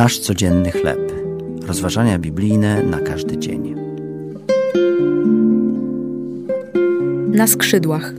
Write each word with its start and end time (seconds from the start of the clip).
Nasz 0.00 0.18
codzienny 0.18 0.70
chleb. 0.70 1.12
Rozważania 1.66 2.18
biblijne 2.18 2.82
na 2.82 3.00
każdy 3.00 3.38
dzień. 3.38 3.74
Na 7.28 7.46
skrzydłach. 7.46 8.12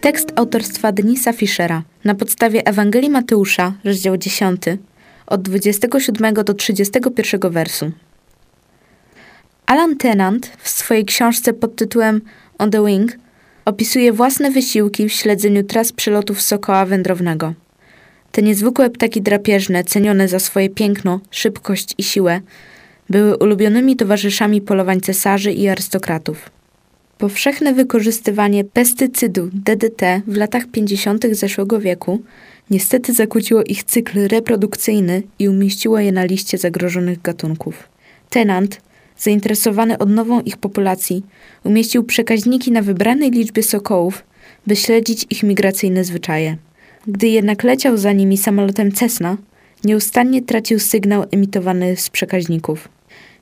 Tekst 0.00 0.32
autorstwa 0.36 0.92
Denisa 0.92 1.32
Fischera 1.32 1.82
na 2.04 2.14
podstawie 2.14 2.66
Ewangelii 2.66 3.10
Mateusza, 3.10 3.72
rozdział 3.84 4.16
10, 4.16 4.62
od 5.26 5.42
27 5.42 6.34
do 6.34 6.54
31 6.54 7.50
wersu. 7.50 7.90
Alan 9.66 9.96
Tennant 9.96 10.52
w 10.58 10.68
swojej 10.68 11.04
książce 11.04 11.52
pod 11.52 11.76
tytułem 11.76 12.20
On 12.58 12.70
the 12.70 12.86
Wing 12.86 13.12
opisuje 13.64 14.12
własne 14.12 14.50
wysiłki 14.50 15.08
w 15.08 15.12
śledzeniu 15.12 15.64
tras 15.64 15.92
przelotów 15.92 16.42
sokoła 16.42 16.86
wędrownego. 16.86 17.54
Te 18.36 18.42
niezwykłe 18.42 18.90
ptaki 18.90 19.22
drapieżne, 19.22 19.84
cenione 19.84 20.28
za 20.28 20.38
swoje 20.38 20.68
piękno, 20.70 21.20
szybkość 21.30 21.94
i 21.98 22.02
siłę, 22.02 22.40
były 23.10 23.36
ulubionymi 23.36 23.96
towarzyszami 23.96 24.60
polowań 24.60 25.00
cesarzy 25.00 25.52
i 25.52 25.68
arystokratów. 25.68 26.50
Powszechne 27.18 27.74
wykorzystywanie 27.74 28.64
pestycydu 28.64 29.50
DDT 29.52 30.22
w 30.26 30.36
latach 30.36 30.66
50. 30.66 31.26
zeszłego 31.32 31.80
wieku 31.80 32.22
niestety 32.70 33.12
zakłóciło 33.12 33.62
ich 33.62 33.84
cykl 33.84 34.28
reprodukcyjny 34.28 35.22
i 35.38 35.48
umieściło 35.48 35.98
je 35.98 36.12
na 36.12 36.24
liście 36.24 36.58
zagrożonych 36.58 37.22
gatunków. 37.22 37.88
Tenant, 38.30 38.80
zainteresowany 39.18 39.98
odnową 39.98 40.40
ich 40.40 40.56
populacji, 40.56 41.22
umieścił 41.64 42.04
przekaźniki 42.04 42.72
na 42.72 42.82
wybranej 42.82 43.30
liczbie 43.30 43.62
sokołów, 43.62 44.24
by 44.66 44.76
śledzić 44.76 45.26
ich 45.30 45.42
migracyjne 45.42 46.04
zwyczaje. 46.04 46.56
Gdy 47.08 47.28
jednak 47.28 47.64
leciał 47.64 47.96
za 47.96 48.12
nimi 48.12 48.38
samolotem 48.38 48.92
Cessna, 48.92 49.36
nieustannie 49.84 50.42
tracił 50.42 50.78
sygnał 50.78 51.24
emitowany 51.30 51.96
z 51.96 52.10
przekaźników. 52.10 52.88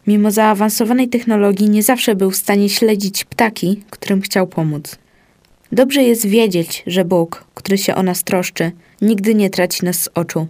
Mimo 0.06 0.30
zaawansowanej 0.30 1.08
technologii 1.08 1.70
nie 1.70 1.82
zawsze 1.82 2.14
był 2.14 2.30
w 2.30 2.36
stanie 2.36 2.68
śledzić 2.68 3.24
ptaki, 3.24 3.82
którym 3.90 4.20
chciał 4.20 4.46
pomóc. 4.46 4.98
Dobrze 5.72 6.02
jest 6.02 6.26
wiedzieć, 6.26 6.82
że 6.86 7.04
Bóg, 7.04 7.44
który 7.54 7.78
się 7.78 7.94
o 7.94 8.02
nas 8.02 8.24
troszczy, 8.24 8.72
nigdy 9.02 9.34
nie 9.34 9.50
traci 9.50 9.84
nas 9.84 10.02
z 10.02 10.08
oczu. 10.14 10.46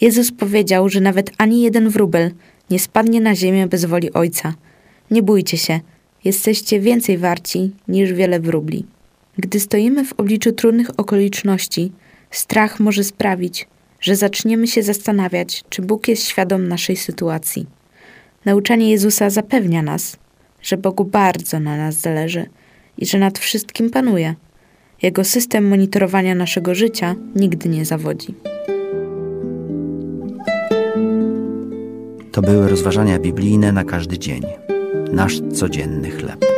Jezus 0.00 0.32
powiedział, 0.32 0.88
że 0.88 1.00
nawet 1.00 1.30
ani 1.38 1.62
jeden 1.62 1.88
wróbel 1.88 2.30
nie 2.70 2.78
spadnie 2.78 3.20
na 3.20 3.34
ziemię 3.34 3.66
bez 3.66 3.84
woli 3.84 4.12
Ojca. 4.12 4.54
Nie 5.10 5.22
bójcie 5.22 5.56
się, 5.56 5.80
jesteście 6.24 6.80
więcej 6.80 7.18
warci 7.18 7.70
niż 7.88 8.12
wiele 8.12 8.40
wróbli. 8.40 8.84
Gdy 9.38 9.60
stoimy 9.60 10.04
w 10.04 10.12
obliczu 10.12 10.52
trudnych 10.52 11.00
okoliczności, 11.00 11.92
strach 12.36 12.80
może 12.80 13.04
sprawić, 13.04 13.68
że 14.00 14.16
zaczniemy 14.16 14.66
się 14.66 14.82
zastanawiać, 14.82 15.64
czy 15.68 15.82
Bóg 15.82 16.08
jest 16.08 16.28
świadom 16.28 16.68
naszej 16.68 16.96
sytuacji. 16.96 17.66
Nauczanie 18.44 18.90
Jezusa 18.90 19.30
zapewnia 19.30 19.82
nas, 19.82 20.16
że 20.62 20.76
Bogu 20.76 21.04
bardzo 21.04 21.60
na 21.60 21.76
nas 21.76 21.94
zależy 21.94 22.46
i 22.98 23.06
że 23.06 23.18
nad 23.18 23.38
wszystkim 23.38 23.90
panuje. 23.90 24.34
Jego 25.02 25.24
system 25.24 25.68
monitorowania 25.68 26.34
naszego 26.34 26.74
życia 26.74 27.14
nigdy 27.36 27.68
nie 27.68 27.84
zawodzi. 27.84 28.34
To 32.32 32.42
były 32.42 32.68
rozważania 32.68 33.18
biblijne 33.18 33.72
na 33.72 33.84
każdy 33.84 34.18
dzień. 34.18 34.42
Nasz 35.12 35.40
codzienny 35.52 36.10
chleb. 36.10 36.53